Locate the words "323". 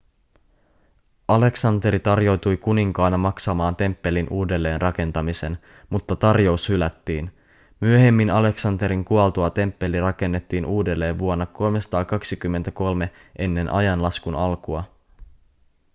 11.45-13.09